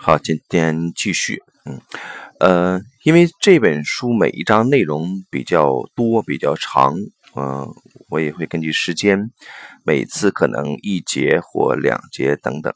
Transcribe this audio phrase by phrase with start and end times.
[0.00, 1.80] 好，今天继续，嗯，
[2.38, 6.94] 呃，因为这本书每一章内容比较多、比较长，
[7.34, 7.68] 嗯，
[8.08, 9.30] 我也会根据时间，
[9.84, 12.72] 每次可能一节或两节等等，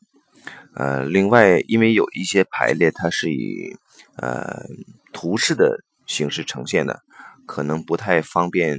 [0.75, 3.77] 呃，另外，因为有一些排列它是以
[4.17, 4.65] 呃
[5.13, 7.03] 图示的形式呈现的，
[7.47, 8.79] 可能不太方便，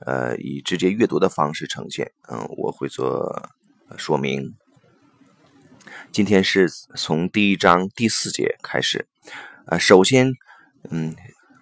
[0.00, 3.50] 呃，以直接阅读的方式呈现，嗯，我会做
[3.96, 4.54] 说明。
[6.12, 9.06] 今天是从第一章第四节开始，
[9.66, 10.32] 啊，首先，
[10.90, 11.14] 嗯，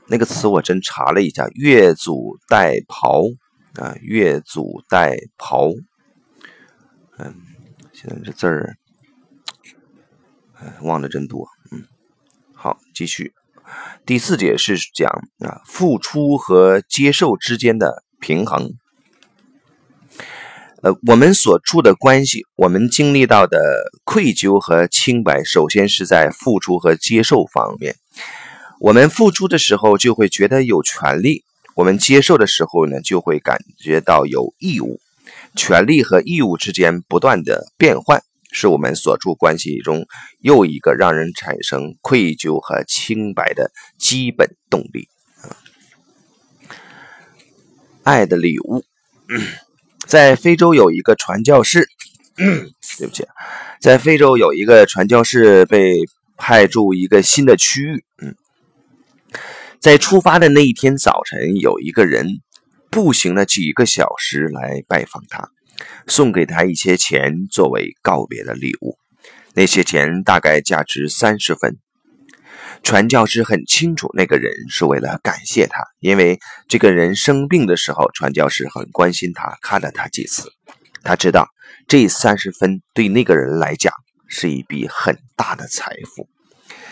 [0.06, 3.36] 那个词我真查了一下，“越俎代庖”
[3.76, 5.76] 啊，“越俎代庖”，
[7.18, 7.34] 嗯，
[7.92, 8.76] 现在这字儿，
[10.80, 11.84] 忘的真多，嗯，
[12.54, 13.34] 好，继续，
[14.06, 15.10] 第四节是讲
[15.40, 18.72] 啊，付出和接受之间的平衡。
[20.80, 23.58] 呃，我们所处的关系，我们经历到的
[24.04, 27.96] 愧疚和清白，首先是在付出和接受方面。
[28.78, 31.42] 我们付出的时候，就会觉得有权利；
[31.74, 35.00] 我们接受的时候呢，就会感觉到有义务。
[35.56, 40.06] 权利和义务之间不断的变换，是我们所处关系中
[40.38, 45.08] 又一个让人产生愧疚和清白的基本动力。
[48.04, 48.84] 爱的礼物。
[50.08, 51.86] 在非洲有一个传教士，
[52.36, 53.26] 对不起，
[53.78, 55.96] 在非洲有一个传教士被
[56.38, 58.04] 派驻一个新的区域。
[58.22, 58.34] 嗯，
[59.78, 62.26] 在出发的那一天早晨，有一个人
[62.90, 65.50] 步行了几个小时来拜访他，
[66.06, 68.96] 送给他一些钱作为告别的礼物。
[69.52, 71.76] 那些钱大概价值三十分。
[72.82, 80.52] 传教士很清楚，那个人是为了感谢他，因为这个人生病的时候，传教士很关心他，看了他几次。
[81.02, 81.48] 他知道
[81.86, 83.92] 这三十分对那个人来讲
[84.26, 86.28] 是一笔很大的财富，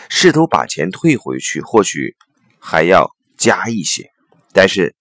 [0.09, 2.15] 试图把钱退回去，或许
[2.59, 4.09] 还要加一些。
[4.53, 4.95] 但是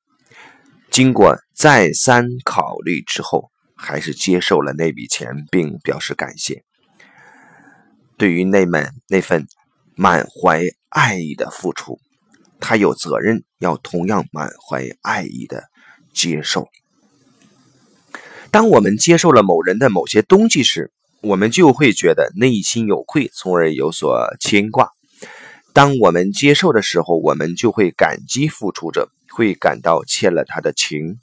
[0.91, 6.63] 经过再三考虑之后，还是接受了那笔钱，并表示感谢。
[8.17, 9.47] 对于那门那份。
[9.99, 11.99] 满怀爱意的付出，
[12.61, 15.65] 他有责任要同样满怀爱意的
[16.13, 16.69] 接受。
[18.51, 20.93] 当我们接受了某人的某些东西时，
[21.23, 24.91] 我们就会觉得内心有愧，从而有所牵挂。
[25.73, 31.19] 当我们接受的时候，我们就会感激付出者，会感到欠了他的情。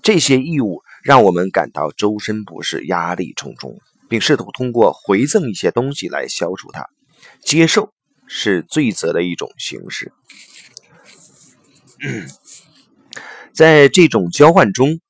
[0.00, 3.78] 这些义务让我们感到周身不适、压力重重，
[4.08, 6.86] 并试图通过回赠一些东西来消除它。
[7.40, 7.92] 接受。
[8.34, 10.10] 是罪责的一种形式，
[13.52, 15.00] 在这种交换中，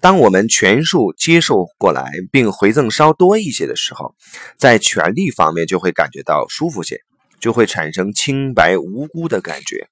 [0.00, 4.16] 当我们全数接受过来，并回赠稍多一些的时候，
[4.58, 7.00] 在权利方面就会感觉到舒服些，
[7.38, 9.88] 就会产生清白无辜的感觉。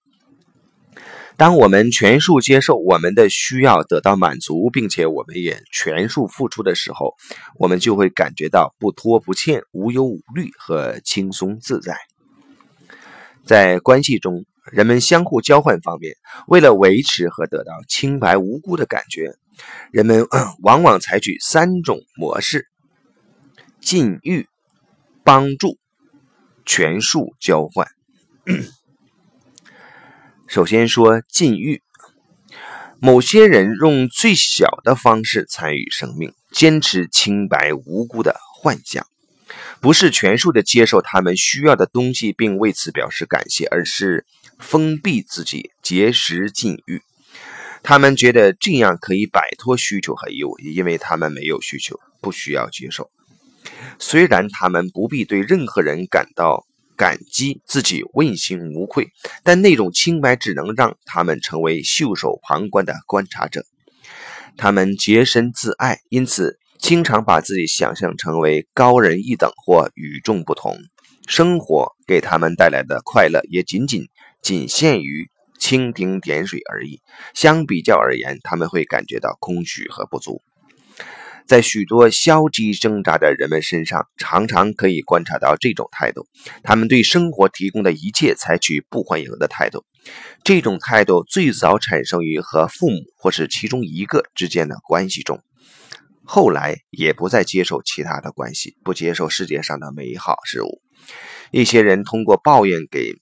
[1.36, 7.14] 当我们全数接受我们的需要得到满足，并且我们也全数付出的时候，
[7.56, 11.96] 我们就会感觉到不拖不欠、无忧无虑和轻松自在。
[13.44, 16.14] 在关系中，人们相互交换方面，
[16.46, 19.34] 为了维持和得到清白无辜的感觉，
[19.90, 20.26] 人们
[20.62, 22.68] 往往采取三种模式：
[23.80, 24.46] 禁欲、
[25.22, 25.78] 帮助、
[26.64, 27.86] 权术交换。
[30.48, 31.82] 首先说禁欲，
[33.00, 39.06] 某些人用最小的方式参与生命，坚持清白无辜的幻想。
[39.80, 44.24] 不是全数的接受他们需要的东西，并为此表示感谢，而是
[44.58, 47.02] 封闭自己，节食禁欲。
[47.82, 53.10] 他们觉得这样可以摆脱需求和义务，因为他们没有需求，不需要接受。
[53.98, 56.66] 虽然他们不必对任何人感到
[56.96, 59.12] 感激，自己问心无愧，
[59.42, 63.66] 但那种清白只能让他们成为袖手旁观的观察者。
[64.56, 66.58] 他们洁身自爱，因此。
[66.84, 70.76] 经常把自己想象成为高人一等或与众不同，
[71.26, 74.10] 生活给他们带来的快乐也仅仅
[74.42, 77.00] 仅限于蜻蜓点水而已。
[77.32, 80.42] 相比较而言，他们会感觉到空虚和不足。
[81.46, 86.26] 在许多消极挣扎的人们身上，常常可以观察到这种态度：
[86.62, 89.86] 他们对生活提供的一切采取不欢迎的态度。
[90.42, 95.40] 这种态度最早产生于和父母或是其中一个之间的关系中。
[96.24, 100.80] 后来也不再接受其他的关系，不接受世界上的美好事物。
[101.50, 103.12] 一些人通过抱怨给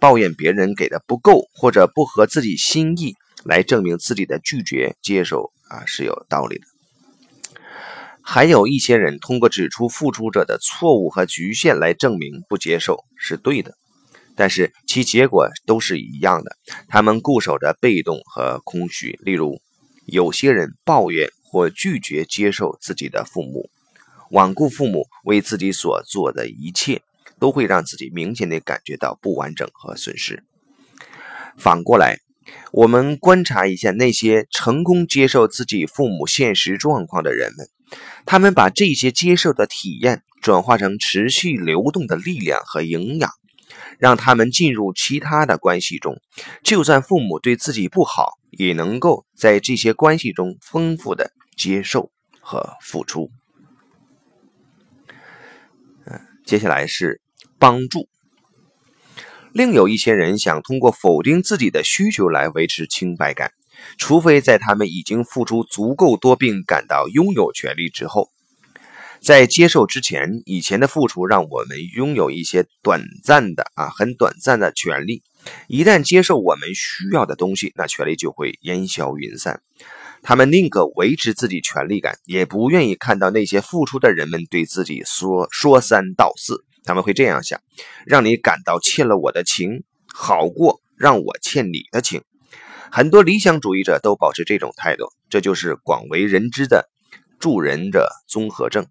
[0.00, 3.14] 抱怨别人给的不够或者不合自己心意，
[3.44, 6.64] 来证明自己的拒绝接受啊是有道理的。
[8.22, 13.74] 还有一些人通过指出付出者的错误和局限来证明不接受是对的，
[14.36, 16.56] 但是其结果都是一样的。
[16.88, 19.18] 他们固守着被动和空虚。
[19.22, 19.60] 例如，
[20.04, 23.68] 有些人抱怨或拒绝接受自己的父母，
[24.30, 27.02] 罔顾父母为自己所做的一切，
[27.40, 30.44] 都会让自己明显的感觉到不完整和损失。
[31.56, 32.20] 反过来。
[32.72, 37.68] 我们观察一下那些成功接受自己父母现实状况的人们，
[38.26, 43.30] 他们把这些接受的体验转化成持续流动的力量和营养，
[43.98, 46.16] 让他们进入其他的关系中。
[46.62, 53.30] 就算父母对自己不好，也能够在这些关系中丰富的接受和付出。
[56.06, 57.20] 嗯，接下来是
[57.58, 58.08] 帮助。
[59.52, 63.52] 另有一些人想通过否定自己的需求来维持清白感，
[63.98, 68.30] 除非在他们已经付出足够多并感到拥有权利之后，
[69.22, 75.22] 在接受之前，以前的付出让我们拥有一些短暂的啊很短暂的权利。
[75.68, 79.62] 一旦接受我们需要的东西，那权利就会烟消云散。
[80.22, 86.64] 他们宁可维持自己权利感，也不愿意看到那些付出的人们对自己说说三道四。
[86.84, 87.60] 他们会这样想：
[88.06, 92.22] 让你感到欠了我的情，好过让我欠你的情。
[92.90, 96.88] 很多理想主义者都保持这种态度，这就是广为人知的
[97.38, 98.86] 助人者综合症。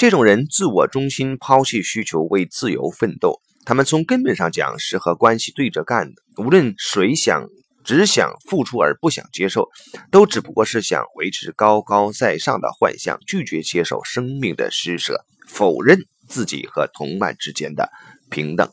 [0.00, 3.42] 这种人自我中心，抛弃需求，为自由奋斗。
[3.66, 6.22] 他们从根本上讲是和关系对着干的。
[6.42, 7.46] 无论谁想
[7.84, 9.68] 只想付出而不想接受，
[10.10, 16.00] 都只不过是想维持高高在上的幻象，拒绝接受生命的施舍，否认。
[16.26, 17.90] 自己和同伴之间的
[18.30, 18.70] 平等，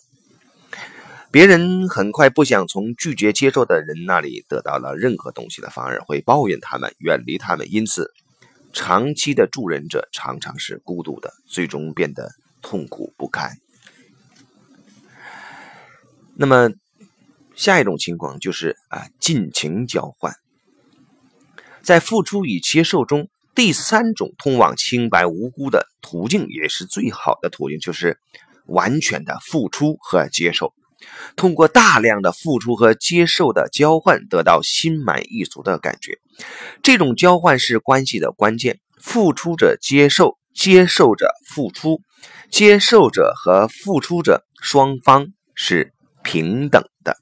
[1.30, 7.68] 别人很快不想从拒绝接受的人那里得到了任何东西的，反而会抱怨他们，远离他们。
[7.70, 8.14] 因此，
[8.74, 12.32] 长期的助人者常常是孤独的，最终变得
[12.62, 13.58] 痛苦不堪。
[16.36, 16.70] 那么，
[17.56, 20.36] 下一种情况就是啊，尽情交换，
[21.82, 23.30] 在付出与接受中。
[23.56, 28.20] 第三种通往清白无辜的途径，也是最好的途径，就是
[28.68, 30.76] 完全的付出和接受。
[31.36, 36.18] 通过大量的付出和接受的交换，得到心满意足的感觉。
[36.82, 38.80] 这种交换是关系的关键。
[39.00, 42.02] 付出者接受，接受者付出，
[42.50, 47.16] 接受者和付出者双方是平等的。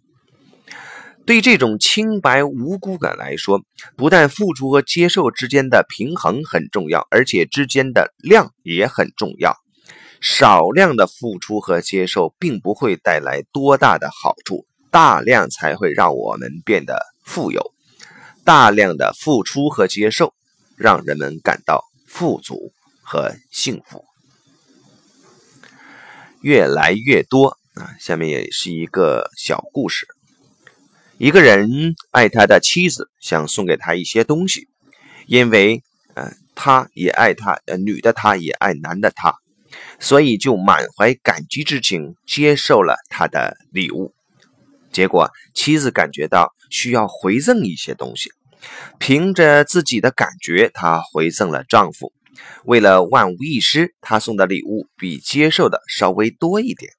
[1.25, 3.62] 对这种清白无辜感来说，
[3.98, 9.56] 不但付出和接受之间的平衡很重要，而且之间的量也很重要。
[10.21, 17.73] 少量的付出和接受并不会带来多大的好处，大量才会让我们变得富有。
[18.44, 20.33] 大量的付出和接受
[20.77, 22.71] 让人们感到富足
[23.01, 24.06] 和幸福。
[26.41, 30.07] 越来越多啊，下面也是一个小故事。
[31.17, 34.67] 一个人爱他的妻子，想送给他一些东西，
[35.27, 35.81] 因为，
[36.13, 39.33] 呃，他也爱他，呃，女的他也爱男的他，
[40.00, 44.13] 所以就满怀感激之情接受了他的礼物。
[44.92, 48.31] 结果，妻子感觉到需要回赠一些东西，
[48.98, 52.13] 凭着自己的感觉，她回赠了丈夫。
[52.63, 56.92] 为了万无一失，她送的礼物比接受的稍微多一点。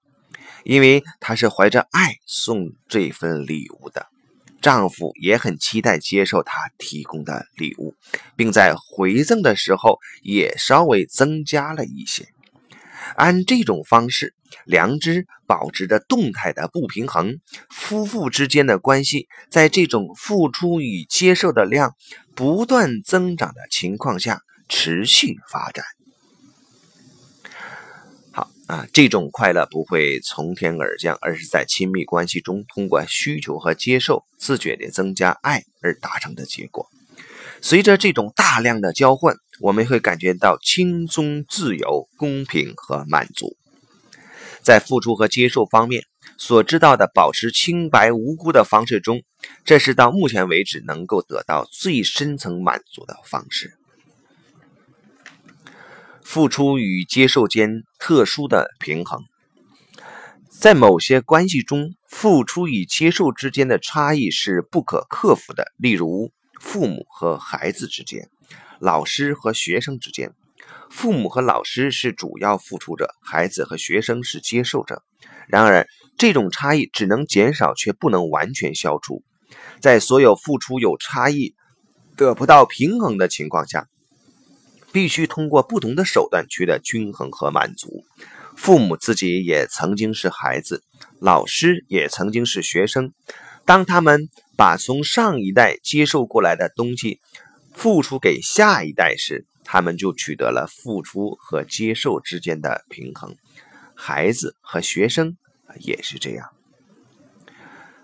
[0.65, 4.07] 因为她是怀着爱送这份礼物的，
[4.61, 7.95] 丈夫也很期待接受她提供的礼物，
[8.37, 12.27] 并在回赠的时候也稍微增加了一些。
[13.15, 14.35] 按这种方式，
[14.65, 17.39] 良知保持着动态的不平衡，
[17.71, 21.95] 夫妇之间的关系在这种付出与接受的量
[22.35, 25.85] 不断增长的情况下持续发展。
[28.33, 36.87] 好啊，这种快乐不会从天而降，而是在亲密关系中通过需求和接受，自觉地增加爱而达成的结果。
[37.63, 43.57] 随着这种大量的交换，我们会感觉到轻松、自由、公平和满足。
[44.63, 46.03] 在付出和接受方面
[46.37, 49.23] 所知道的保持清白无辜的方式中，
[49.65, 53.75] 这是到目前为止能够得到最深层满足的方式。
[56.21, 59.23] 付出与接受间特殊的平衡，
[60.51, 65.73] 在某些关系中，付出与接受之间的差异是不可克服的。
[65.77, 68.29] 例如，父母和孩子之间，
[68.81, 70.33] 老师和学生之间，
[70.91, 75.03] 父母和老师是主要付出者，孩子和学生是接受者。
[75.49, 75.87] 然而，
[76.19, 79.23] 这种差异只能减少，却不能完全消除。
[79.81, 81.55] 在所有付出有差异、
[82.17, 83.89] 得不到平衡的情况下。
[84.93, 88.07] 必须通过不同的手段取得均衡和满足。
[88.57, 90.83] 父母自己也曾经是孩子，
[91.21, 93.13] 老师也曾经是学生。
[93.67, 97.21] 当他们把从上一代接受过来的东西
[97.77, 103.37] 付出给下一代时，他们就取得了付出和接受之间的平衡。
[103.95, 105.37] 孩子和学生
[105.81, 106.49] 也是这样。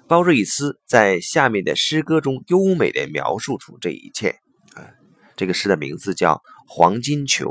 [0.07, 4.41] 包瑞斯在下面的诗歌中优美地描述出这一切。
[4.75, 4.93] 啊，
[5.37, 6.35] 这个诗的名字叫
[6.69, 7.49] 《黄金球》。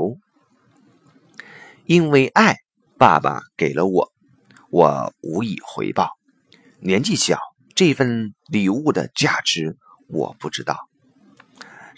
[1.86, 2.58] 因为爱，
[2.96, 4.12] 爸爸给了我，
[4.70, 6.10] 我无以回报。
[6.78, 7.36] 年纪小，
[7.74, 9.76] 这份礼物的价值
[10.06, 10.88] 我不知道。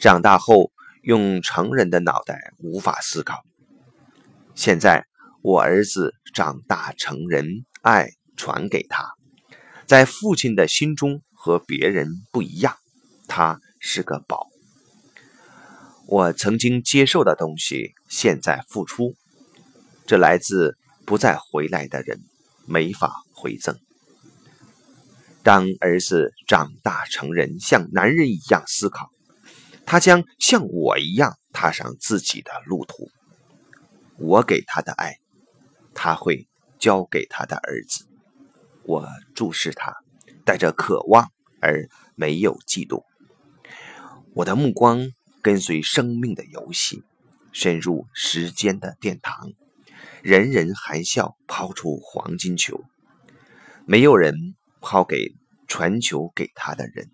[0.05, 0.71] 长大后，
[1.01, 3.43] 用成人的脑袋无法思考。
[4.55, 5.07] 现在，
[5.41, 9.15] 我儿子长大成人，爱传给他。
[9.87, 12.77] 在父亲的心中和别人不一样，
[13.29, 14.47] 他是个宝。
[16.07, 19.15] 我曾经接受的东西，现在付出，
[20.07, 22.21] 这来自不再回来的人，
[22.67, 23.75] 没法回赠。
[25.43, 29.09] 当儿子长大成人，像男人一样思考，
[29.87, 33.09] 他将像我一样踏上自己的路途。
[34.17, 35.19] 我给他的爱，
[35.93, 36.49] 他会
[36.79, 38.07] 交给他的儿子。
[38.85, 39.95] 我注视他，
[40.45, 43.05] 带着渴望而没有嫉妒。
[44.35, 45.11] 我的目光
[45.43, 47.03] 跟随生命的游戏，
[47.53, 49.53] 深入时间的殿堂。
[50.23, 52.83] 人人含笑抛出黄金球，
[53.87, 55.35] 没有人抛给
[55.67, 57.11] 传球给他的人。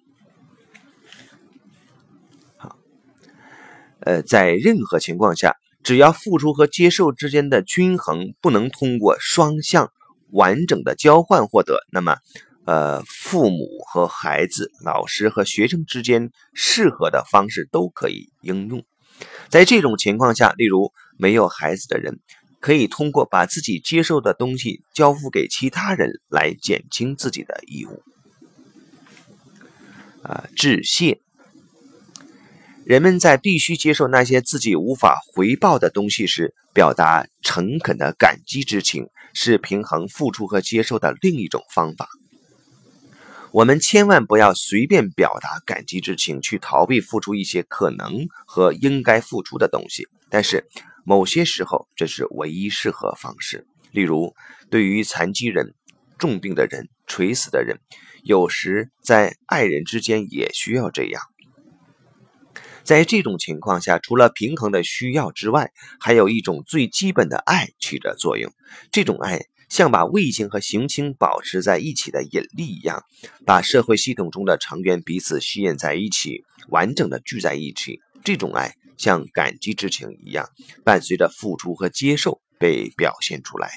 [4.02, 9.90] 呃，在任何情况下，只要付出和接受之间的均衡不能通过双向。
[10.32, 12.18] 完整的交换获得，那么，
[12.64, 18.84] 呃，父母和孩子、老师和学生之间适合的方式都可以应用。
[19.48, 22.20] 在这种情况下，例如没有孩子的人，
[22.60, 28.00] 可以通过把自己接受的东西交付给其他人来减轻自己的义务。
[30.22, 31.18] 啊，致谢。
[32.90, 42.08] 人们在必须接受那些自己无法回报的东西时，表达诚恳的感激之情，是平衡付出和接受的另一种方法。
[43.52, 50.08] 我们千万不要随便表达感激之情，去逃避付出一些可能和应该付出的东西。
[50.28, 50.66] 但是，
[51.04, 53.68] 某些时候这是唯一适合方式。
[53.92, 54.34] 例如，
[54.68, 55.74] 对于残疾人、
[56.18, 57.78] 重病的人、垂死的人，
[58.24, 61.22] 有时在爱人之间也需要这样。
[62.90, 65.70] 在这种情况下，除了平衡的需要之外，
[66.00, 68.52] 还有一种最基本的爱起着作用。
[68.90, 73.04] 这种爱像把卫星和行星保持在一起的引力一样，
[73.46, 78.00] 把社会系统中的成员彼此吸引在一起，完整的聚在一起。
[78.24, 80.48] 这种爱像感激之情一样，
[80.84, 83.70] 伴随着付出和接受被表现出来。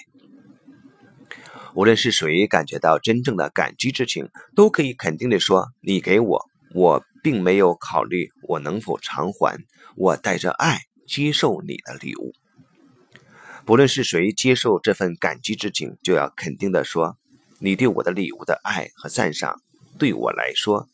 [1.76, 9.58] 无论是谁感觉到真正的感激之情，都可以肯定地说：“你给我，我。”并没有考虑我能否偿还。
[9.96, 12.34] 我带着爱接受你的礼物。
[13.64, 17.18] 不论是谁接受这份感激之情，就要肯定的说：
[17.60, 19.62] 你对我的礼物的爱和赞赏，
[19.98, 20.90] 对我来说，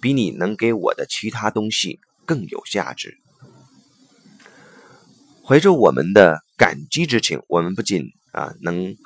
[0.00, 3.18] 比你能给我的其他东西更有价值。
[5.44, 8.96] 怀着我们的感激之情，我们不仅啊能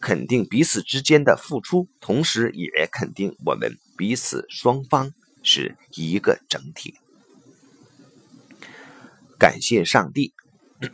[0.00, 5.10] 肯定彼此之间的付出，同时也肯定我们彼此双方。
[5.44, 6.94] 是一个整体。
[9.38, 10.32] 感谢上帝。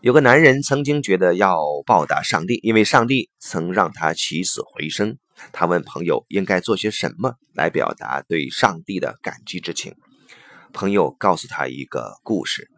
[0.00, 5.18] 有个男人曾经觉得要报答上帝，因为上帝曾让他起死回生。
[5.52, 9.94] 他问朋友应该做些什么来表达对上帝的感激之情。
[10.72, 12.70] 朋友告诉他一个故事：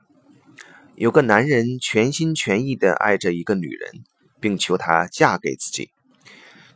[0.97, 4.03] 有个男人全心全意的爱着一个女人，
[4.41, 5.91] 并求她嫁给自己。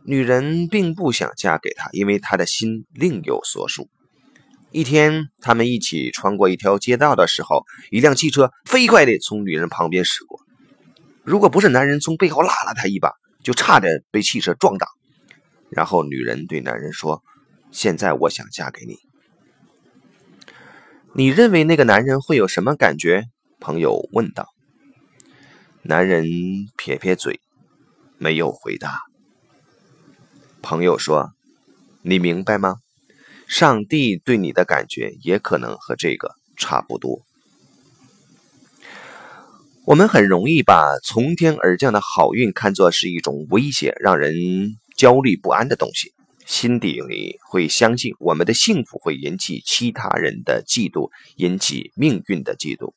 [0.06, 3.88] 女人并不想嫁给他，因为他的心另有所属。
[4.70, 10.38] 一天，他们一起穿过一条街道的时候，一辆汽车飞快地从女人旁边驶过。
[11.24, 13.10] 如果不是男人从背后拉了她一把，
[13.42, 14.86] 就差点被汽车撞倒。
[15.70, 17.22] 然后，女人对男人说
[17.72, 18.96] ：“现在我想嫁给你。”
[21.14, 23.24] 你认为那个男人会有什么感觉？
[23.58, 24.46] 朋友问道。
[25.82, 26.26] 男人
[26.76, 27.40] 撇撇嘴，
[28.18, 29.05] 没有回答。
[30.62, 31.32] 朋友说
[32.02, 32.76] ：“你明白吗？
[33.46, 37.22] 上帝对你的感觉也可能和这个差不多。
[39.84, 44.34] 我们很容易把从天而降的好运看作是一种威胁，让人
[44.96, 46.12] 焦虑不安的东西。
[46.44, 52.94] 心底里会相信我们的幸福会引起其他人的嫉妒，引起命运的嫉妒。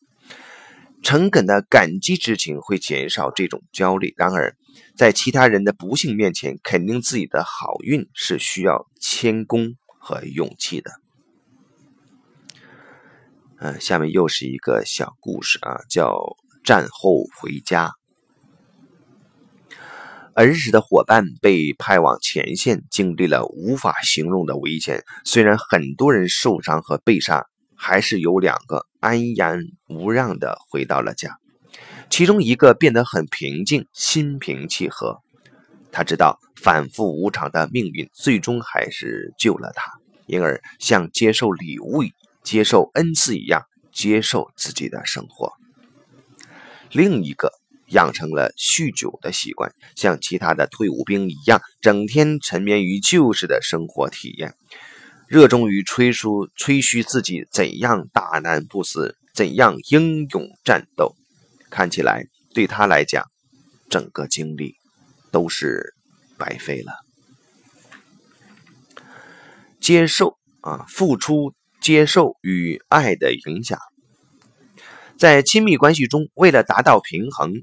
[1.03, 4.13] 诚恳的感激之情会减少这种焦虑。
[4.17, 4.55] 然而，
[4.95, 10.91] 在其他人的不幸面前，肯定自己的好运是需要谦恭和勇气的。
[13.59, 17.91] 嗯，下面又是一个小故事啊，叫战后回家。
[20.33, 25.03] 儿时的伙伴被派往前线，经历了无法形容的危险。
[25.25, 29.59] 虽然很多人受伤和被杀，还是有两个安然
[29.89, 31.39] 无恙的回到了家。
[32.09, 35.19] 其中一个变得很平静，心平气和。
[35.91, 39.91] 他知道反复无常的命运最终还是救了他，
[40.27, 42.03] 因而像接受礼物、
[42.43, 45.53] 接受恩赐一样接受自己的生活。
[46.91, 47.51] 另一个。
[47.91, 54.53] 养成了酗酒的习惯，像其他的退伍兵一样，整天沉湎于旧式的生活体验，
[55.27, 61.15] 热衷于吹嘘吹嘘自己怎样大难不死，怎样英勇战斗。
[61.69, 63.25] 看起来对他来讲，
[63.89, 64.75] 整个经历
[65.31, 65.93] 都是
[66.37, 66.93] 白费了。
[69.79, 73.79] 接受啊，付出、接受与爱的影响，
[75.17, 77.53] 在亲密关系中，为了达到平衡。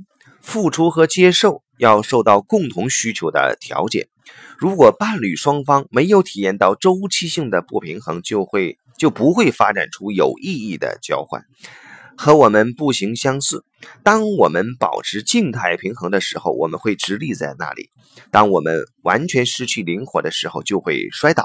[0.42, 4.08] 付出和接受要受到共同需求的调节。
[4.56, 11.42] 如果伴侣双方没有体验到周期性的不平衡，就会就不会发展出有意义的交换。
[12.16, 13.64] 和我们步行相似，
[14.02, 17.90] 当我们保持静态平衡的时候，我们会直立在那里；
[18.30, 21.44] 当我们完全失去灵活的时候，就会摔倒。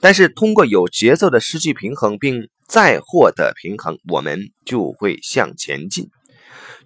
[0.00, 6.08] 但是通过有节奏的失去平衡，并再获得平衡，我们就会向前进。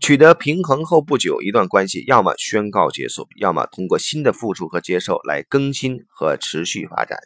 [0.00, 7.18] 取得平衡后不久，一段关系要么宣告结束，要么通过新的付出和接受来更新和持续发展。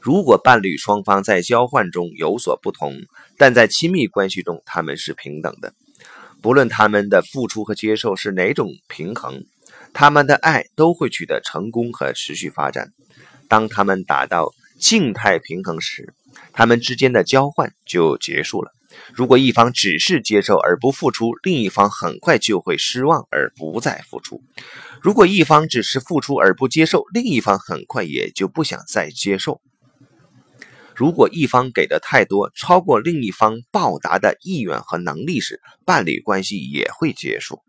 [0.00, 2.94] 如果伴侣双方在交换中有所不同，
[3.36, 5.74] 但在亲密关系中他们是平等的，
[6.40, 9.44] 不论他们的付出和接受是哪种平衡，
[9.92, 12.92] 他们的爱都会取得成功和持续发展。
[13.48, 16.14] 当他们达到静态平衡时，
[16.52, 18.72] 他们之间的交换就结束了。
[19.12, 24.40] 如果一方只是接受而不付出，另一方很快就会失望而不再付出；
[25.02, 29.60] 如果一方只是付出而不接受，另一方很快也就不想再接受。
[30.98, 37.62] 如果一方给的太多，超过另一方报答的意愿和能力时，伴侣关系也会结束。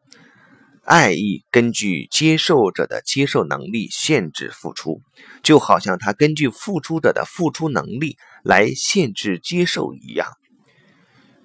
[0.83, 5.03] 爱意根据接受者的接受能力限制付出，
[5.43, 10.27] 就好像他根据付出者的付出能力来限制接受一样。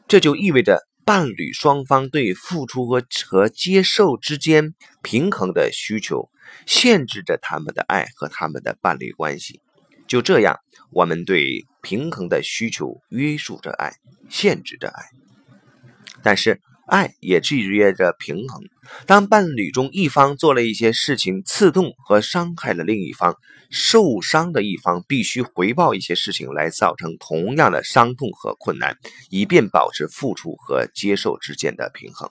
[0.08, 6.30] 这就意味着伴侣双方对付出和和接受之间平衡的需求，
[6.64, 9.60] 限制着他们的爱和他们的伴侣关系。
[10.08, 13.92] 就这样，我们对平衡的需求约束着爱，
[14.28, 15.04] 限制着爱。
[16.24, 16.60] 但是。
[16.86, 18.62] 爱也制约着平衡。
[19.06, 23.34] 当伴侣中一方做了一些事情刺痛和伤害了另一方，
[23.70, 28.98] 受伤的一方必须回报一些事情来造成同样的伤痛和困难，
[29.30, 32.28] 以便保持付出和接受之间的平衡。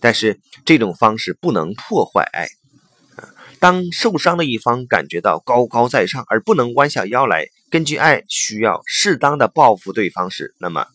[0.00, 2.48] 但是这种方式不能破坏爱。
[3.58, 10.86] 当受伤的一方感觉到高高在上而不能弯下腰来，根据爱需要适当的报复对方时，那么。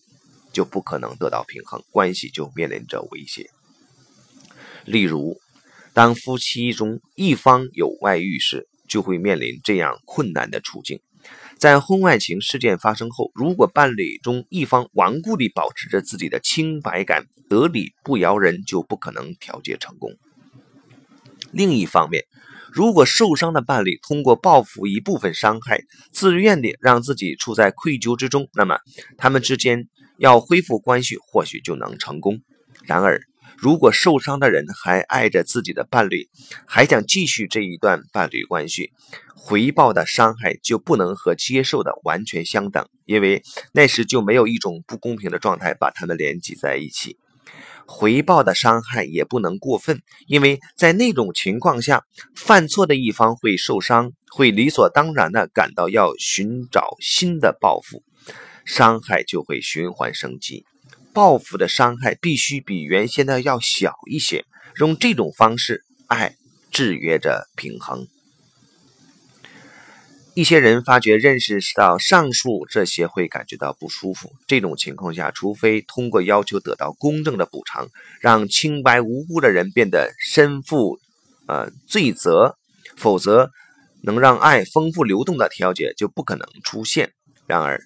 [0.53, 3.49] 就不可能得到平衡，关系就面临着威胁。
[4.83, 5.39] 例如，
[5.93, 10.99] 当夫妻中一方有外遇时，就会面临这样困难的处境：
[11.57, 20.17] 在婚外情事件发生后，如果伴侣中一方顽固地保持着自己的清白感，得理不饶人，就不可能调解成功。
[21.53, 22.25] 另一方面，
[22.71, 28.79] 如果受伤的伴侣通过报复一部分伤害，自愿地让自己处在愧疚之中，那么
[29.17, 29.87] 他们之间。
[30.17, 32.41] 要恢复关系，或许就能成功。
[32.83, 33.21] 然而，
[33.57, 36.29] 如果受伤的人还爱着自己的伴侣，
[36.67, 38.91] 还想继续这一段伴侣关系，
[39.35, 47.17] 回报的伤害就不能和接受的完全相等，因为那时就没有一种不公平的状态把他们连接在一起。
[47.93, 58.01] 回报的伤害也不能过分，因为在那种情况下，犯错的一方会受伤，会理所当然地感到要寻找新的报复。
[58.63, 60.63] 伤害就会循环升级，
[61.13, 64.45] 报复的伤害必须比原先的要小一些。
[64.79, 66.35] 用这种方式，爱
[66.71, 68.07] 制约着平衡。
[70.41, 74.33] 一些人发觉认识到上述这些会感觉到不舒服。
[74.47, 77.87] 这种情况下，除非通过要求得到公正的补偿，
[78.19, 80.97] 让清白无辜的人变得身负
[81.45, 82.57] 呃罪责，
[82.97, 83.51] 否则
[84.01, 87.11] 能让爱丰富流动的调节就不可能出现。
[87.45, 87.79] 然而，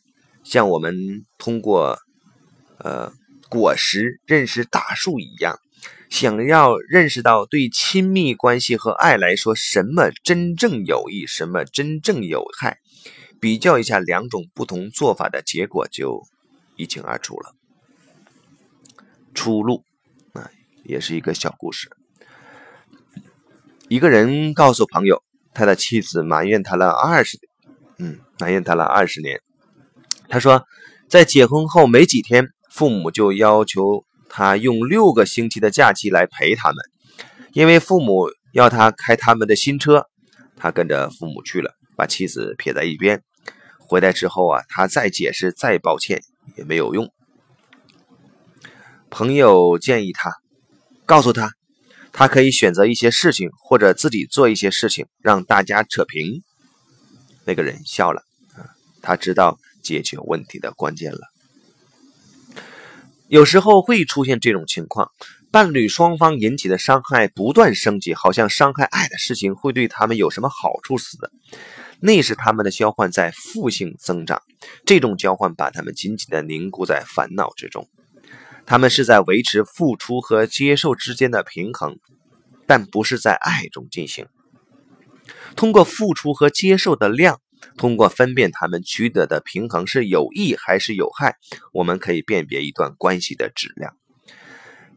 [0.45, 1.99] 像我们通过
[2.77, 3.11] 呃
[3.49, 5.59] 果实认识大树一样，
[6.09, 12.77] 想要认识到对亲密关系和爱来说什么真正有益，什么真正有害，
[13.39, 16.21] 比较一下两种不同做法的结果就
[16.75, 17.53] 一清二楚了。
[19.33, 19.83] 出路
[20.33, 20.49] 啊，
[20.83, 21.89] 也是一个小故事。
[23.89, 25.21] 一个人告诉朋友，
[25.53, 27.37] 他的妻子埋怨他了二十
[27.97, 29.41] 嗯，埋怨他了二十年。
[30.29, 30.65] 他说，
[31.07, 34.05] 在结婚后没几天，父母就要求
[34.37, 36.77] 他用六个星期的假期来陪他们，
[37.53, 40.07] 因为父母要他开他们的新车，
[40.57, 43.23] 他跟着父母去了，把妻子撇在一边。
[43.79, 46.21] 回来之后啊，他再解释再抱歉
[46.57, 47.09] 也没有用。
[49.09, 50.33] 朋友建议他，
[51.05, 51.53] 告诉他。
[52.11, 56.43] 他可以选择一些事情，或者自己做一些事情，让大家扯平。
[57.45, 58.21] 那个人笑了，
[59.01, 61.19] 他知道解决问题的关键了。
[63.35, 65.11] 有时候会出现这种情况，
[65.51, 71.29] 伴侣双方引起的伤害不断升级，好像伤害爱的事情会对他们有什么好处似的。
[71.99, 74.41] 那是他们的交换在负性增长，
[74.85, 77.89] 这种交换把他们紧紧的凝固在烦恼之中。
[78.65, 81.97] 他们是在维持付出和接受之间的平衡，
[82.65, 84.27] 但不是在爱中进行。
[85.57, 87.41] 通过付出和接受的量，
[87.77, 91.35] 通过分辨他们取得的平衡是有益还是有害，
[91.73, 93.95] 我们可以辨别一段关系的质量。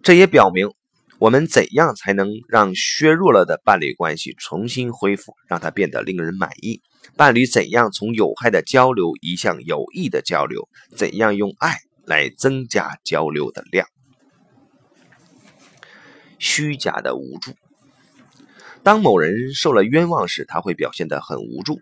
[0.03, 0.71] 这也表明，
[1.19, 6.83] 我们怎样才能让削弱了的伴侣关系重新恢复，让它变得令人满意？
[7.17, 10.69] 伴侣怎样从有害的交流移向有益的交流？
[10.97, 11.79] 怎样用爱？
[12.05, 13.87] 来增加交流的量。
[16.39, 17.53] 虚假的无助。
[18.83, 21.81] 当某人受了冤枉时，他会表现得很无助。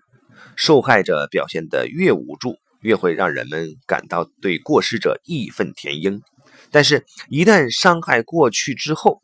[0.57, 6.23] 受害者表现得越无助，越会让人们感到对过失者义愤填膺。
[6.71, 9.21] 但是，一旦伤害过去之后，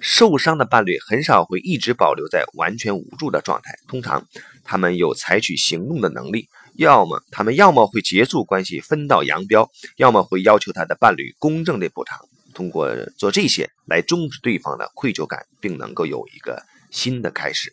[0.00, 3.74] 受伤的伴侣很少会一直保留在完全无助的状态。
[3.86, 4.26] 通常，
[4.64, 6.48] 他们有采取行动的能力。
[6.76, 12.18] 要么他们要么会结束关系，分道扬镳；要么会要求他的伴侣公正的补偿。
[12.54, 17.72] 通过做这些来终止对方的愧疚感，并能够有一个新的开始。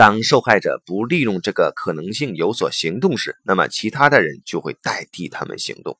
[0.00, 5.98] 当受害者不利用这个可能性有所行动时，那么其他的人就会代替他们行动。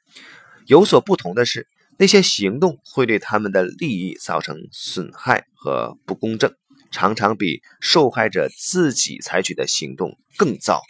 [0.65, 6.55] 有所不同的是，那些行动会对他们的利益造成损害和不公正，
[6.91, 10.81] 常常比受害者自己采取的行动更糟。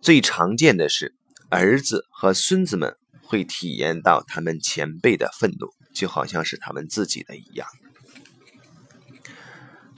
[0.00, 1.14] 最常见的是，
[1.50, 7.68] 儿子和孙子们会体验到他们前辈的愤怒，就好像是他们自己的一样。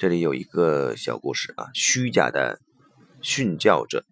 [0.02, 2.58] 这里有一个小故事啊，虚假的
[3.20, 4.04] 训教者。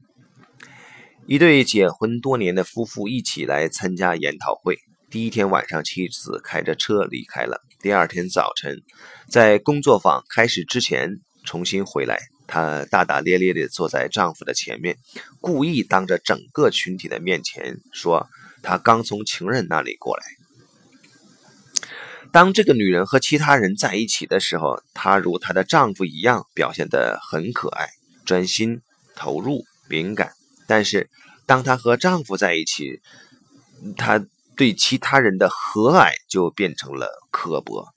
[1.27, 4.79] 一对结婚多年的夫妇一起来参加研讨会。
[5.11, 7.61] 第一天晚上，妻子开着车离开了。
[7.81, 8.83] 第二天早晨，
[9.29, 12.21] 在工作坊开始之前重新回来。
[12.47, 14.97] 她大大咧咧地坐在丈夫的前面，
[15.41, 18.29] 故意当着整个群体的面前说
[18.63, 20.23] ：“她刚从情人那里过来。”
[22.33, 27.89] 当这个女人和其他人在一起的时候，她如她的丈夫一样表现得很可爱、
[28.25, 28.81] 专心、
[29.17, 30.33] 投入、敏感。
[30.69, 31.11] 但是，
[31.45, 33.01] 当她和丈夫在一起，
[33.97, 34.25] 她
[34.57, 37.89] 对其他人的和蔼就变成了刻薄。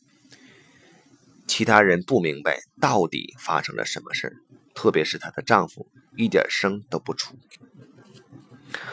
[1.46, 4.38] 其他人不明白到底发生了什么事
[4.74, 7.38] 特别是她的丈夫一点声都不出。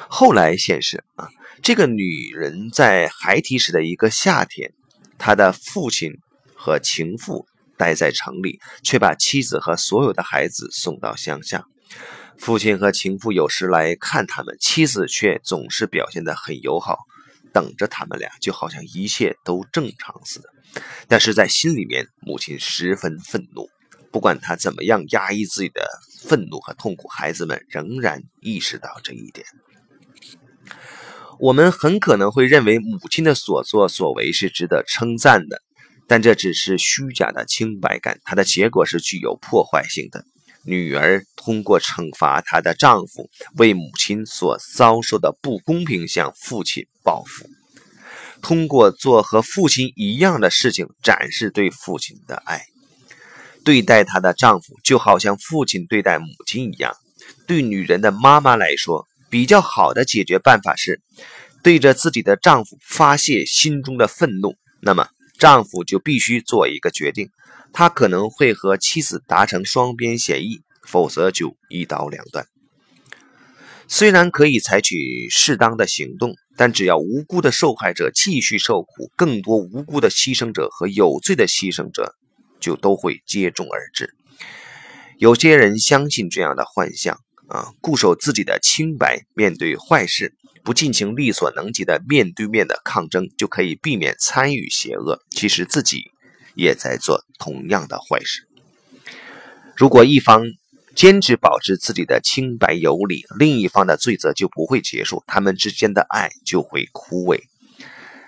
[0.09, 1.31] 后来显示啊，
[1.63, 4.75] 这个女人在孩提时的一个夏天，
[5.21, 6.11] 他的父亲
[6.55, 11.67] 和情妇待在城里，却把妻子和所有的孩子送到乡下。
[12.39, 17.01] 父亲和情妇有时来看他们，妻子却总是表现得很友好，
[17.53, 20.49] 等着他们俩，就好像一切都正常似的。
[21.07, 23.69] 但是在心里面，母亲十分愤怒。
[24.11, 25.87] 不管她怎么样压抑自己的
[26.25, 29.47] 愤怒和痛苦，孩子们仍然意识到这一点。
[31.41, 35.63] 我们很可能会认为母亲的所作所为是值得称赞的，
[36.07, 40.23] 但这只是虚假的清白感，它的结果是具有破坏性的。
[40.67, 47.49] 女儿通过惩罚她的丈夫，为母亲所遭受的不公平向父亲报复。
[48.43, 52.61] 通过做和父亲一样的事情，展示对父亲的爱。
[53.65, 56.95] 对待她的丈夫，就好像父亲对待母亲一样。
[57.47, 61.01] 对女人的妈妈来说，比较好的解决办法是，
[61.63, 64.57] 对着自己的丈夫发泄心中的愤怒。
[64.83, 67.31] 那么，丈夫就必须做一个决定：
[67.73, 72.47] 他可能会和妻子达成双边协议，否则就一刀两断。
[73.87, 82.15] 虽然可以采取适当的行动，但只要无辜的受害者继续受苦，更多无辜的牺牲者和有罪的牺牲者
[82.61, 84.15] 就都会接踵而至。
[85.19, 87.19] 有些人相信这样的幻象
[87.51, 90.33] 啊，固守自己的清白，面对坏事
[90.63, 95.21] 不进行力所能及的面对面的抗争，就可以避免参与邪恶。
[95.31, 96.13] 其实自己
[96.55, 98.47] 也在做同样的坏事。
[99.75, 100.45] 如果一方，
[100.95, 107.41] 坚持保持自己的清白有理，另一方的罪责就不会结束，他们之间的爱就会枯萎。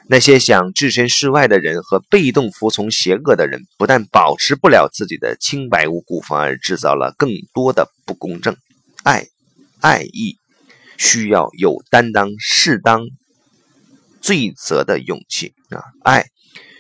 [0.08, 8.56] 那些想置身事外的人和被动服从邪恶的人，不但保持不了自己的清白无辜，反而制造了更多的不公正。
[9.03, 9.27] 爱，
[9.81, 10.38] 爱意
[10.97, 13.03] 需要有担当适当
[14.21, 15.83] 罪责的勇气啊！
[16.05, 16.27] 爱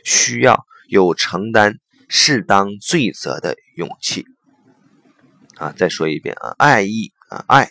[0.04, 4.24] 需要有承担适当罪责的勇气。
[5.56, 7.70] 啊，再说一遍啊，爱意啊，爱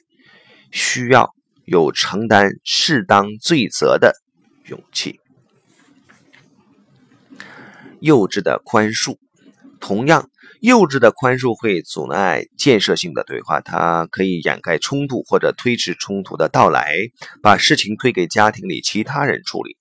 [0.71, 1.33] 需要
[1.63, 4.15] 有承担适当罪责的
[4.65, 5.19] 勇气。
[8.01, 9.17] 幼稚的宽恕，
[9.79, 10.29] 同样，
[10.61, 16.93] 幼稚的宽恕会阻碍建设性的对话，它可以掩盖冲突或者推迟冲突的到来，
[17.41, 19.75] 把事情推给家庭里其他人处理。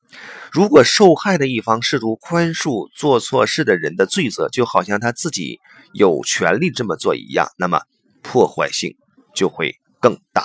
[0.50, 5.60] 如果受害的一方试图宽恕做错事的人的罪责，就好像他自己
[5.92, 7.82] 有权利这么做一样，那么。
[8.22, 8.96] 破坏性
[9.34, 10.44] 就会更大。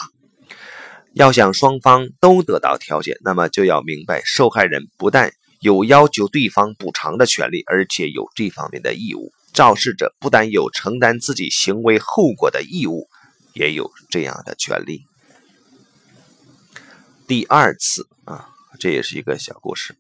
[1.14, 13.08] 要想双方都得到调解，那么就要明白，受害人不但有要求对方补偿的权利，而且有这方面的义务；肇事者不但有承担自己行为后果的义务，
[13.54, 15.06] 也有这样的权利。
[17.26, 19.96] 第二次啊，这也是一个小故事。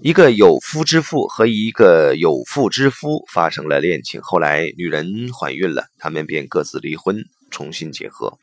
[0.00, 8.36] 一个有夫之妇和一个有妇之夫发生了恋情，后来女人怀孕了，他们便各自离婚，重新结合。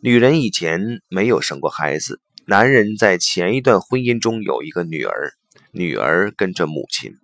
[0.00, 5.34] 女人以前没有生过孩子，男人在前一段婚姻中有一个女儿，
[5.70, 7.16] 女儿跟着母亲。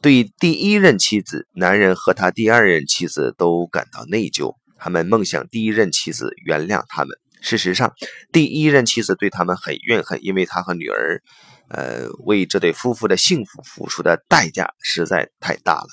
[0.00, 7.16] 对第一任妻子，男人和他第二任妻子都感到内疚，他们梦想第一任妻子原谅他们。
[7.40, 7.92] 事实上，
[8.32, 11.22] 第一任妻子对他们很怨恨，因为他和女儿。
[11.68, 15.88] 呃，为这对夫妇的幸福付出的代价实在太大了。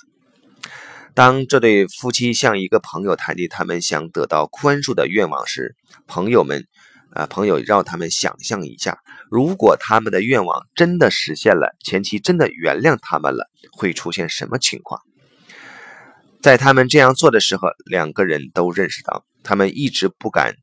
[1.16, 6.68] 当这对夫妻向一个朋友谈及他们想得到宽恕的愿望时，朋友们，
[7.14, 9.00] 啊，朋友让他们想象一下，
[9.30, 15.02] 如果他们的愿望真的实现了，前妻真的原谅他们了，会出现什么情况？
[16.42, 20.56] 在他们这样做的时候，两个人都认识到，他们一直不敢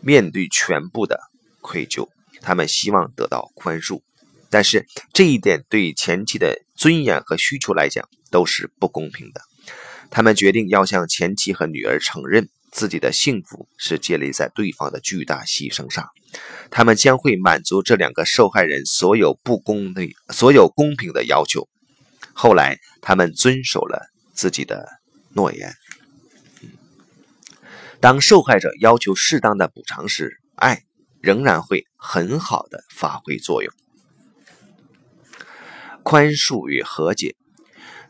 [0.00, 1.20] 面对全部的
[1.60, 2.08] 愧疚，
[2.40, 4.02] 他们希望得到宽恕。
[4.50, 9.40] 但是这一点对前妻的尊严和需求来讲都是不公平的。
[10.10, 16.08] 他们决定要向前妻和女儿承认自己的幸福是建立在对方的巨大牺牲上。
[16.70, 21.68] 他们将会满足这两个受害人所有不公的、所有公平的要求。
[22.32, 24.88] 后来，他们遵守了自己的
[25.34, 25.74] 诺言。
[28.00, 30.82] 当受害者要求适当的补偿时，爱
[31.20, 33.72] 仍然会很好的发挥作用。
[36.02, 37.36] 宽恕与和解，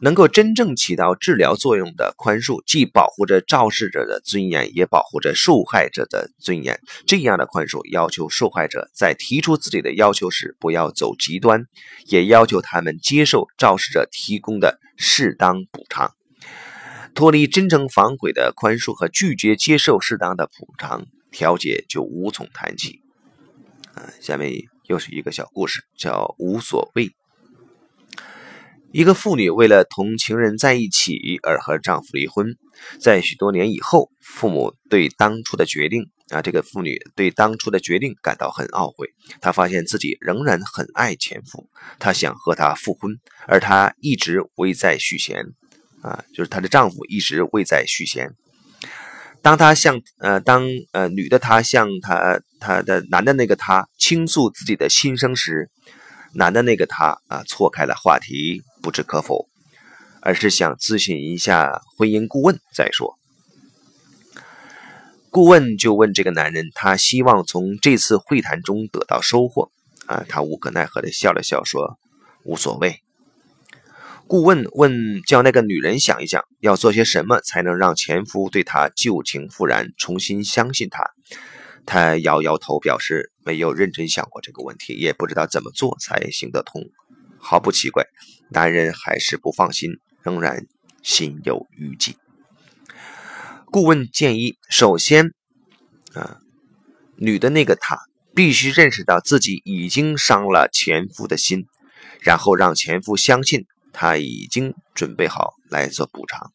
[0.03, 6.81] 能够真正起到治疗作用的宽恕，既保护着肇事者的尊严，也保护着受害者的尊严。
[7.07, 11.67] 这样的宽恕要求受害者在提出自己的要求时不要走极端，
[12.07, 16.11] 也要求他们接受肇事者提供的适当补偿。
[17.15, 23.03] 脱离真诚反悔的宽恕和拒绝接受适当的补偿，调解就无从谈起。
[23.95, 24.53] 啊，下面
[24.89, 27.13] 又是一个小故事，叫无所谓。
[28.93, 32.57] 一个妇女为了同情人在一起而和丈夫离婚，
[33.01, 39.09] 在许多年以后，父母对当初的决定啊，这个妇女对当初的决定感到很懊悔。
[39.41, 45.43] 她发现自己仍然很爱前夫，她想和他复婚，而她一直未在续弦
[46.03, 48.35] 啊，就是她的丈夫一直未在续弦。
[49.41, 55.71] 当她向呃，当呃女的她向她她的男的那个他倾诉自己的心声时，
[56.35, 58.63] 男的那个他啊错开了话题。
[58.83, 59.47] 不置可否，
[60.21, 63.17] 而是想咨询一下婚姻顾问再说。
[65.31, 69.71] 顾问就问这个男人，他希望从这次会谈中得到收获
[70.07, 70.27] 啊？
[70.29, 71.99] 他无可奈何的笑了笑，说
[72.45, 73.01] 无所谓。
[74.27, 81.11] 顾问问叫那个女人想一想，要做些什么才能让前夫对她旧情复燃，重新相信她。
[81.85, 86.83] 她摇摇头，表示没有认真想过这个问题，也不知道怎么做才行得通。
[87.45, 88.05] 毫不奇怪，
[88.51, 89.91] 男人还是不放心，
[90.23, 90.67] 仍然
[91.03, 92.17] 心有余悸。
[93.67, 95.33] 顾问建议，首先，
[96.15, 96.39] 啊，
[97.17, 97.99] 女的那个她
[98.33, 101.67] 必须认识到自己已经伤了前夫的心，
[102.21, 106.53] 然后让前夫相信她已经准备好来做补偿。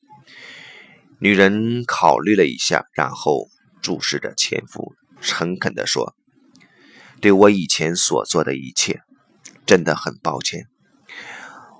[1.19, 3.49] 女人考虑了一下，然后
[3.81, 6.15] 注视着前夫，诚恳地说
[7.19, 9.01] ：“对我以前所做的一切，
[9.65, 10.67] 真的很抱歉。”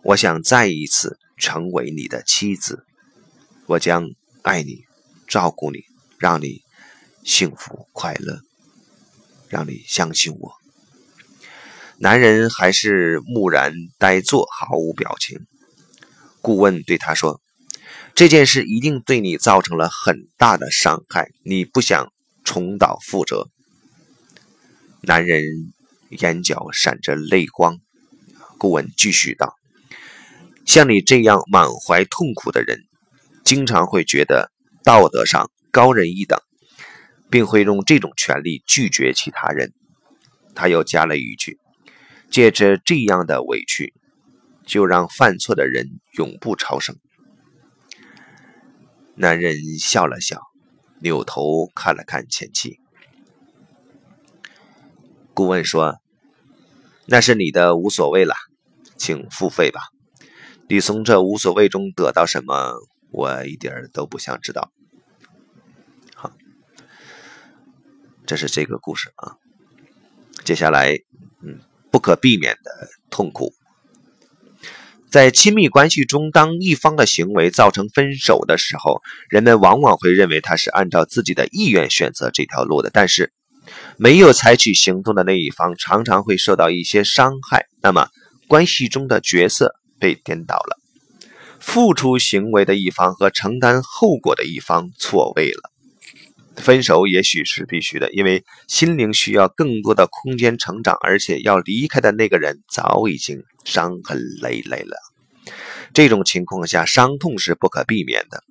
[0.08, 2.86] 我想再一次成为你的妻子，
[3.66, 4.06] 我将
[4.42, 4.86] 爱你，
[5.28, 5.80] 照顾你，
[6.18, 6.62] 让你
[7.26, 8.40] 幸福快乐，
[9.50, 10.54] 让你相信我。
[11.98, 15.42] 男人还是木然呆坐，毫无表情。
[16.40, 17.42] 顾问对他说
[18.16, 22.14] ：“这件事一定对你造成了很大的伤害，你不想
[22.46, 23.50] 重蹈覆辙。”
[25.04, 25.44] 男人
[26.12, 27.78] 眼角闪着泪光。
[28.58, 29.57] 顾问继续道。
[30.68, 32.84] 像你这样满怀痛苦的人，
[33.46, 34.52] 经常会觉得
[34.84, 36.42] 道德上高人一等，
[37.32, 39.74] 并会用这种权利拒绝其他人。
[40.54, 41.58] 他又加了一句
[42.30, 43.94] ：“借着这样的委屈，
[44.66, 46.98] 就让犯错的人永不超生。”
[49.16, 50.42] 男人笑了笑，
[51.00, 52.82] 扭头看了看前妻。
[55.34, 55.96] 顾问说
[57.08, 58.36] ：“那是你的无所谓了，
[58.98, 59.80] 请付费吧。”
[60.70, 62.74] 你从这无所谓中得到什么？
[63.10, 64.70] 我一点都不想知道。
[66.14, 66.34] 好，
[68.26, 69.38] 这是这个故事啊。
[70.44, 70.92] 接下来，
[71.42, 73.54] 嗯，不可避免的痛苦，
[75.10, 82.90] 在亲密关系中，当一方的行为造成分手的时候，人们往往会认为他是按照自己的意愿选择这条路的。
[82.90, 83.32] 但是，
[83.96, 87.68] 没有采取行动的那一方常常会受到一些伤害。
[87.82, 88.10] 那么，
[88.50, 89.74] 关系中的角色。
[90.00, 90.80] 被颠倒了，
[91.60, 95.72] 付出行为的一方和承担后果的一方错位了。
[96.56, 104.98] 分手也许是必须的，因为心灵需要更多的空间成长，而且要离开的那个人早已经伤痕累累了。
[105.94, 108.44] 这种情况下，伤痛是不可避免的。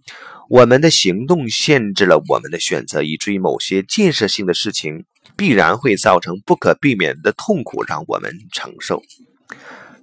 [0.48, 5.04] 我们的行动限制了我们的选择，以至于某些建设性的事情
[5.36, 9.02] 必然会造成不可避免的痛苦，让我们承受。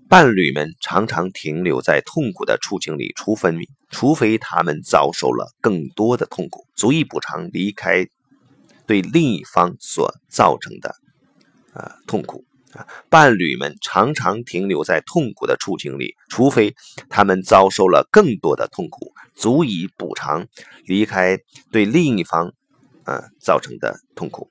[0.10, 3.52] 伴侣们常常停留在痛苦的处境里，除非
[3.90, 8.06] 除非他们遭受了更多的痛苦，足以补偿离开
[8.86, 10.96] 对另一方所造成的
[11.74, 12.86] 啊痛苦啊。
[13.10, 16.76] 伴侣们常常停留在痛苦的处境里，除非
[17.10, 20.48] 他们遭受了更多的痛苦，足以补偿
[20.86, 21.40] 离开
[21.72, 22.54] 对另一方
[23.04, 24.50] 啊造成的痛苦。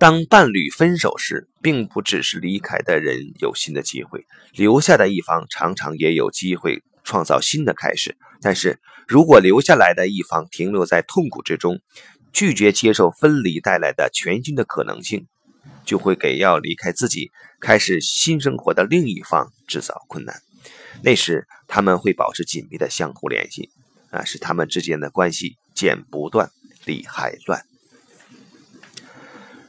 [0.00, 8.16] 当伴侣分手时，并不只是离开的人有新的机会，留下的一方常常也有机会创造新的开始。
[8.40, 11.80] 但是如果留下来的一方停留在痛苦之中，
[12.32, 15.26] 拒绝接受分离带来的全新的可能性，
[15.84, 20.40] 就会给要离开自己、开始新生活的另一方制造困难。
[21.02, 23.68] 那时他们会保持紧密的相互联系，
[24.08, 26.50] 啊，使他们之间的关系剪不断，
[26.86, 27.69] 理还乱。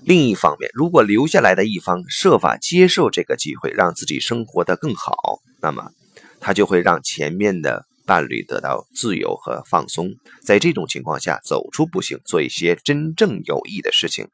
[0.03, 5.13] 另一方面，如果留下来的一方设法接受这个机会，让自己生活得更好，
[5.61, 5.91] 那么
[6.39, 10.09] 他就会让前面的伴侣得到自由和放松。
[10.41, 14.27] 在这种情况下，走出不幸，做一些真正有益的事情，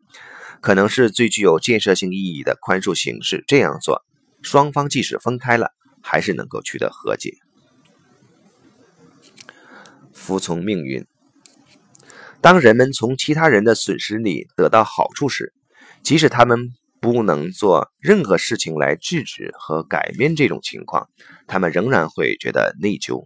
[0.62, 3.43] 可能是最具有建设性意义的宽恕形式。
[3.45, 4.06] 这样做，
[4.41, 7.34] 双方即使分开了，还是能够取得和解。
[10.13, 11.06] 服从命运。
[12.39, 15.53] 当人们从其他人的损失里得到好处时，
[16.03, 21.10] 即使他们不能做任何事情来制止和改变这种情况，
[21.47, 23.25] 他们仍然会觉得内疚。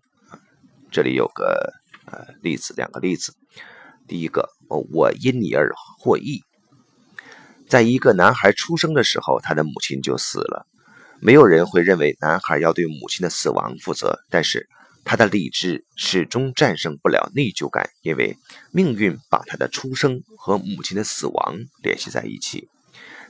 [0.91, 1.73] 这里有个
[2.05, 3.34] 呃例子，两个例子。
[4.07, 6.43] 第一个，我因你而获益。
[7.69, 10.67] 在一个男孩出生的时候，他的母亲就死了。
[11.21, 14.67] 没有人会认为男孩要对母亲的死亡负责，但是
[15.03, 18.37] 他的理智始终战胜不了内疚感，因为
[18.71, 22.69] 命运把他的出生和母亲的死亡联系在一起。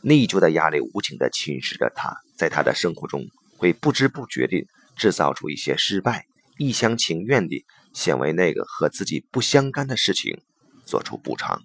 [0.02, 3.26] 内疚的压力无情地侵蚀着他，在他的生活中
[3.58, 6.26] 会不知不觉地制造出一些失败，
[6.58, 10.42] 一厢情愿地想为那个和自己不相干的事情
[10.86, 11.64] 做出补偿。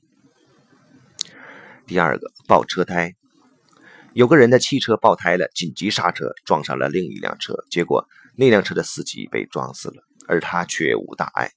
[1.87, 3.15] 第二个，爆车胎，
[4.13, 8.07] 有个人的汽车爆胎了，紧急刹车，撞上了另一辆车，结果
[8.37, 11.51] 那辆车的司机被撞死了，而他却无大碍。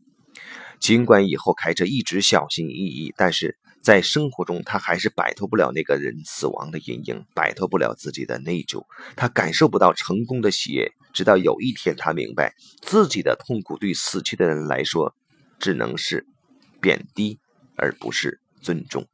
[0.79, 3.57] 尽管以后开车一直小心翼翼，但是。
[3.81, 10.91] 在生活中，他还是摆脱不了那个人死亡的阴影，摆脱不了自己的内疚，他感受不到成功的喜悦。
[11.13, 15.15] 直到有一天，他明白自己的痛苦对死去的人来说，
[15.59, 16.27] 只能是
[16.81, 17.39] 贬低，
[17.77, 19.07] 而不是尊重。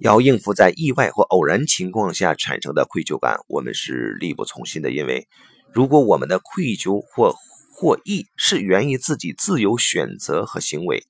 [0.00, 4.90] 要应付在意外或偶然情况下产生的愧疚感，我们是力不从心的。
[4.90, 5.28] 因为，
[5.76, 7.36] 如果我们的愧疚或
[7.70, 11.04] 获益是源于自己自由选择和行为，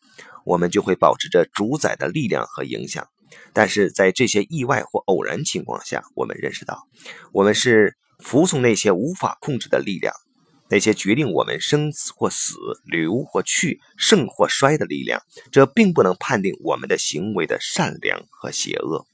[0.45, 3.07] 我们就会保持着主宰的力量和影响。
[3.53, 6.89] 但是在这些意外或偶然情况下，我们认识到，
[7.31, 10.13] 我们是服从那些无法控制的力量。
[10.69, 19.07] 那些决定我们生或死、留或去、盛或衰的力量，这并不能判定我们的行为的善良和邪恶。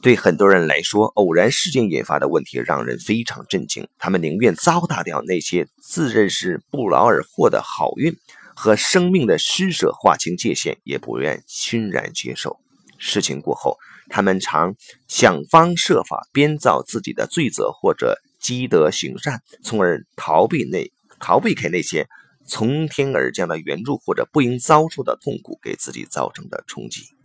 [0.00, 3.88] 对很多人来说，偶然事件引发的问题让人非常震惊。
[3.98, 8.16] 他们宁愿糟蹋掉那些自认是不劳而获的好运
[8.54, 12.58] 和生命的施舍，划清界限，也不愿欣然接受。
[12.98, 13.76] 事情过后，
[14.08, 14.74] 他们常
[15.06, 18.18] 想方设法编造自己的罪责，或者。
[18.40, 20.88] 积德行善，从而逃避那
[21.18, 22.06] 逃避开那些
[22.46, 27.17] 从天而降的援助或者不应遭受的痛苦给自己造成的冲击。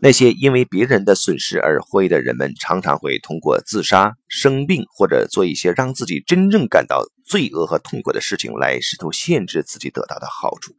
[0.00, 10.76] 那些因为别人的损失而获益的人们，常常会通过自杀、生病或者做一些让自己真正感到罪恶和痛苦的事情来试图限制自己得到的好处。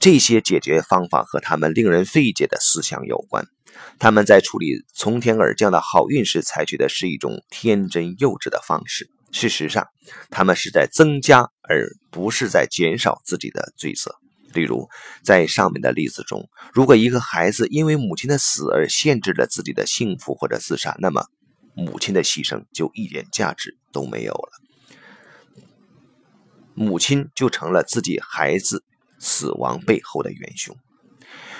[0.00, 3.46] 这些解决方法和他们令人费解的思想有关。
[3.98, 9.08] 他们在处理从天而降的好运时，采取的是一种天真幼稚的方式。
[9.30, 9.86] 事实上，
[10.30, 14.16] 他们是在增加，而不是在减少自己的罪责。
[14.52, 14.88] 例如，
[15.22, 21.26] 在上面的例子中，如果一个孩子因为母亲的死而限制了自己的幸福或者自杀，那么
[21.74, 24.50] 母亲的牺牲就一点价值都没有了，
[26.74, 28.84] 母亲就成了自己孩子
[29.18, 30.76] 死亡背后的元凶。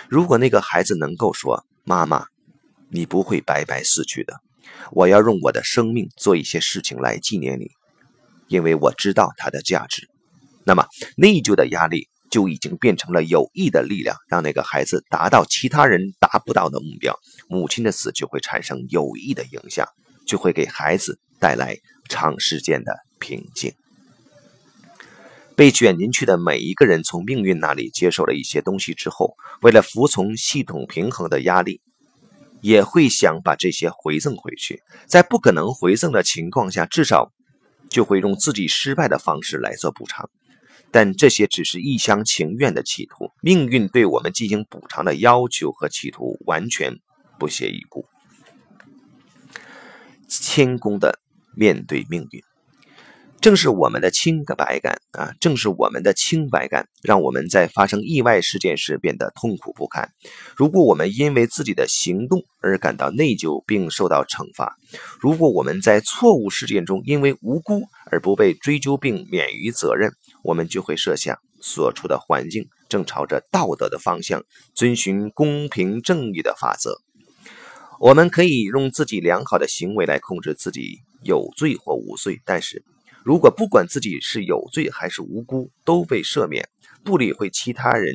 [0.08, 2.26] 如果那个孩子能够说，妈妈，
[2.90, 4.40] 你不会白白死去的。
[4.90, 7.70] 我要用我的生命做一些事情来纪念你，
[8.48, 10.08] 因为我知道它的价值。
[10.64, 10.86] 那么，
[11.16, 17.18] 内疚的压力就已经变成了有益的力量，让那个孩子达到其他人达不到的目标。
[17.48, 19.86] 母亲的死就会产生有益的影响，
[20.26, 21.76] 就会给孩子带来
[22.08, 23.74] 长时间的平静。
[25.56, 31.82] 被卷进去的每一个人，从命运那里接受了一些东西之后，为了服从系统平衡的压力，
[32.62, 34.82] 也会想把这些回赠回去。
[35.06, 37.30] 在不可能回赠的情况下，至少
[37.90, 40.30] 就会用自己失败的方式来做补偿。
[40.92, 46.98] 但这些只是一厢情愿的企图，命运对我们进行补偿的要求和企图完全
[47.38, 48.04] 不屑一顾。
[50.28, 51.18] 谦恭的
[51.54, 52.42] 面对命运。
[53.40, 60.10] 正是我们的清白感啊，正是我们的清白感，让我们在发生意外事件时变得痛苦不堪。
[60.54, 64.76] 如果我们因为自己的行动而感到内疚并受到惩罚，
[65.18, 70.12] 如果我们在错误事件中因为无辜而不被追究并免于责任，
[70.42, 77.00] 我们就会设想所处的环境正朝着道德的方向，遵循公平正义的法则。
[77.98, 82.84] 我们可以用自己良好的行为来控制自己有罪或无罪，但是。
[83.22, 86.66] 如果不管自己是有罪还是无辜都被赦免，
[87.04, 88.14] 不理会其他人，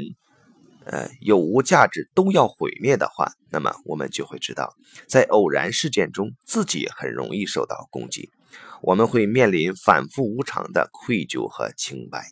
[0.84, 4.74] 呃有无价值都要毁灭的话，那么我们就会知道，
[5.08, 8.32] 在偶然事件中自己很容易受到攻击，
[8.86, 12.32] 我们会面临反复无常的愧疚和清白。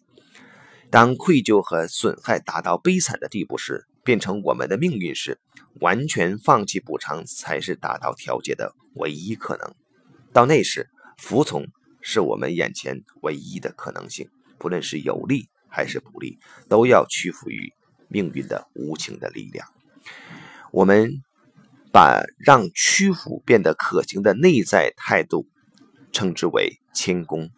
[0.91, 5.39] 当愧疚和损害达到悲惨的地步时，变成我们的命运时，
[5.81, 9.73] 完全放弃补偿才是达到调节的唯一可能。
[10.31, 11.65] 到那时，服从。
[12.05, 14.27] 是我们眼前唯一的可能性，
[14.57, 16.37] 不论是有利还是不利，
[16.67, 17.71] 都要屈服于
[18.09, 19.65] 命运的无情的力量。
[20.73, 21.09] 我们
[21.93, 25.47] 把让屈服变得可行的内在态度
[26.13, 27.49] 称之为谦恭，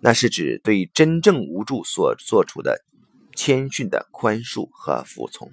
[0.00, 2.84] 那是指对真正无助所做出的
[3.34, 5.50] 谦逊的宽恕和服从。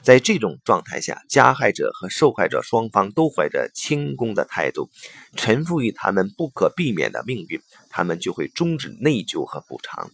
[0.00, 4.88] 在这种状态下，加害者和受害者双方都怀着谦恭的态度，
[5.36, 7.60] 臣服于他们不可避免的命运，
[7.90, 10.10] 他们就会终止内疚和补偿，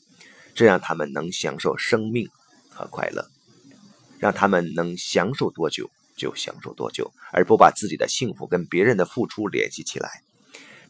[0.54, 2.28] 这让他们能享受生命
[2.70, 3.28] 和快乐，
[4.18, 10.23] 让他们能享受多久就享受多久，而不把自己的幸福跟别人的付出联系起来。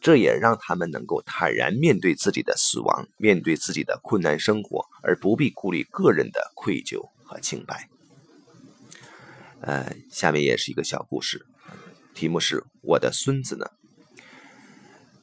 [0.01, 7.89] 这也让他们能够坦然面对自己的死亡，面对自己的困难生活，而不必顾虑个人的愧疚和清白。
[9.61, 11.45] 呃，下面也是一个小故事，
[12.13, 13.65] 题目是我的孙子呢。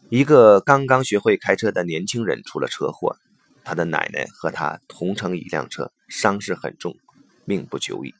[0.08, 3.16] 一个刚刚学会开车的年轻人出了车祸，
[3.62, 6.96] 他的奶奶和他同乘一辆车，伤势很重，
[7.44, 8.14] 命不久矣。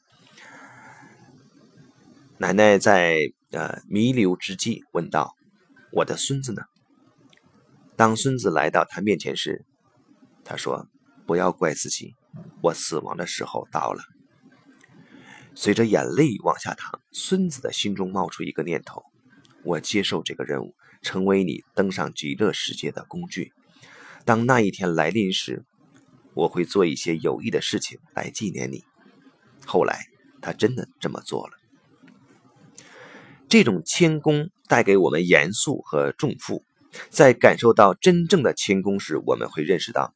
[2.37, 3.19] 奶奶在
[3.51, 5.35] 呃弥留之际问道
[5.93, 6.63] ：“我的孙子呢？”
[7.95, 9.63] 当孙子来到他面前时，
[10.43, 10.87] 他说
[11.25, 12.15] ：“不要怪自己，
[12.61, 14.03] 我死亡的时候到了。”
[15.55, 19.03] 随着眼泪往下淌，孙子的心中冒出一个念头
[19.63, 20.73] ：“我接受这个任务，
[21.03, 23.53] 成为你登上极乐世界的工具。
[24.25, 25.63] 当那一天来临时，
[26.33, 28.83] 我会做一些有益的事情来纪念你。”
[29.67, 30.07] 后来，
[30.41, 31.53] 他真的这么做了。
[33.47, 36.63] 这种谦恭带给我们严肃和重负。
[37.11, 40.15] 在感受到真正的谦恭时，我们会认识到，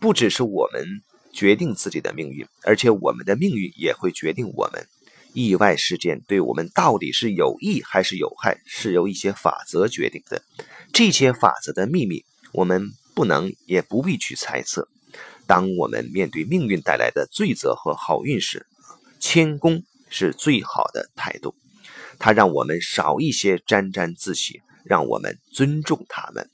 [0.00, 0.84] 不只是我们
[1.32, 4.88] 决定自己的命运，而且我们的命运也会决定我们。
[5.34, 10.42] 意外事件对我们到底是有益还是有害，是由一些法则决定的。
[10.92, 14.88] 这些法则的秘密，我们不能也不必去猜测。
[15.46, 18.66] 当我们面对命运带来的罪责和好运时，
[19.20, 21.54] 谦恭是最好的态度。
[22.18, 24.60] 它让我们少一些沾沾自喜。
[24.84, 26.50] 让我们尊重他们，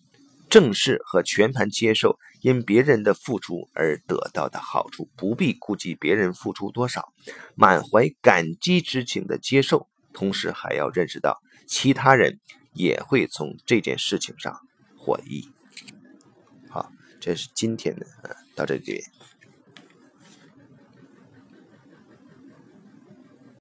[0.51, 7.11] 正视和全盘接受因别人的付出而得到的好处，不必顾及别人付出多少，
[7.55, 12.39] 满怀感激之情的接受，同时还要认识到其他人
[12.75, 14.61] 也会从这件事情上
[14.99, 15.49] 获益。
[16.69, 18.07] 好，这是今天的，
[18.55, 19.03] 到这里。